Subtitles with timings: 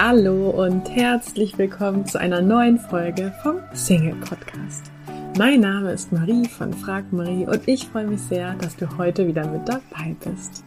[0.00, 4.92] Hallo und herzlich willkommen zu einer neuen Folge vom Single Podcast.
[5.36, 9.26] Mein Name ist Marie von Frag Marie und ich freue mich sehr, dass du heute
[9.26, 10.62] wieder mit dabei bist.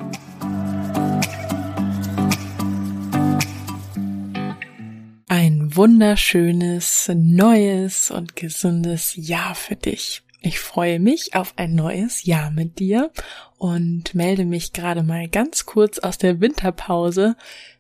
[5.29, 10.23] Ein wunderschönes, neues und gesundes Jahr für dich.
[10.43, 13.11] Ich freue mich auf ein neues Jahr mit dir
[13.59, 17.35] und melde mich gerade mal ganz kurz aus der Winterpause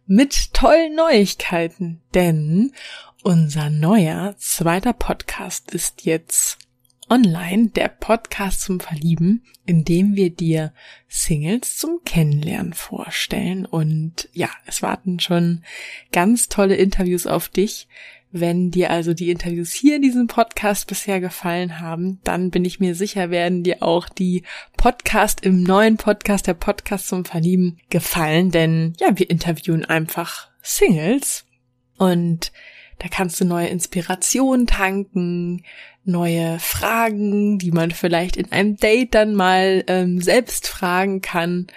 [0.05, 2.71] mit tollen Neuigkeiten, denn
[3.23, 6.59] unser neuer zweiter Podcast ist jetzt
[7.09, 10.71] online, der Podcast zum Verlieben, in dem wir dir
[11.07, 13.65] Singles zum Kennenlernen vorstellen.
[13.65, 15.63] Und ja, es warten schon
[16.11, 17.87] ganz tolle Interviews auf dich.
[18.31, 22.79] Wenn dir also die Interviews hier in diesem Podcast bisher gefallen haben, dann bin ich
[22.79, 24.43] mir sicher, werden dir auch die
[24.77, 31.45] Podcast im neuen Podcast, der Podcast zum Verlieben, gefallen, denn ja, wir interviewen einfach Singles
[31.97, 32.51] und
[33.01, 35.63] da kannst du neue Inspirationen tanken,
[36.03, 41.67] neue Fragen, die man vielleicht in einem Date dann mal ähm, selbst fragen kann.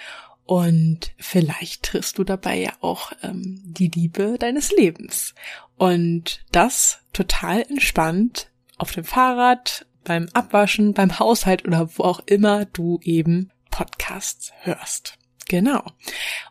[0.45, 5.35] Und vielleicht triffst du dabei ja auch ähm, die Liebe deines Lebens.
[5.77, 12.67] Und das total entspannt auf dem Fahrrad, beim Abwaschen, beim Haushalt oder wo auch immer
[12.67, 15.19] du eben Podcasts hörst.
[15.49, 15.83] Genau.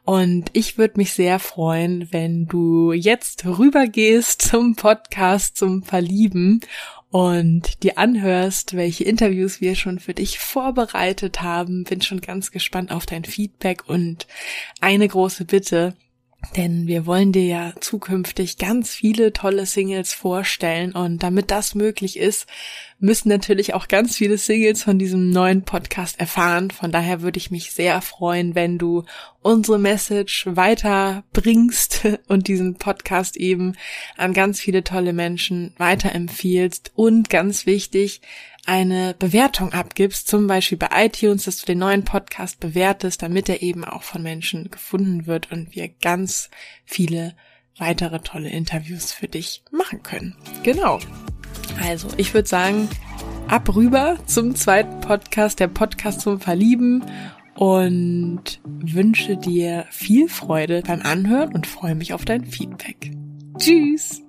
[0.03, 6.61] Und ich würde mich sehr freuen, wenn du jetzt rübergehst zum Podcast zum Verlieben
[7.09, 11.83] und dir anhörst, welche Interviews wir schon für dich vorbereitet haben.
[11.83, 14.27] Bin schon ganz gespannt auf dein Feedback und
[14.81, 15.95] eine große Bitte.
[16.55, 20.91] Denn wir wollen dir ja zukünftig ganz viele tolle Singles vorstellen.
[20.91, 22.47] Und damit das möglich ist,
[23.03, 26.71] müssen natürlich auch ganz viele Singles von diesem neuen Podcast erfahren.
[26.71, 29.03] Von daher würde ich mich sehr freuen, wenn du
[29.41, 33.75] unsere Message weiterbringst und diesen Podcast eben
[34.15, 38.21] an ganz viele tolle Menschen weiterempfiehlst und ganz wichtig,
[38.65, 43.61] eine Bewertung abgibst, zum Beispiel bei iTunes, dass du den neuen Podcast bewertest, damit er
[43.61, 46.49] eben auch von Menschen gefunden wird und wir ganz
[46.85, 47.35] viele
[47.77, 50.37] weitere tolle Interviews für dich machen können.
[50.63, 50.99] Genau.
[51.81, 52.89] Also, ich würde sagen,
[53.53, 57.03] ab rüber zum zweiten Podcast, der Podcast zum Verlieben
[57.53, 63.11] und wünsche dir viel Freude beim Anhören und freue mich auf dein Feedback.
[63.59, 64.22] Tschüss!